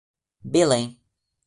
Belém 0.51 0.97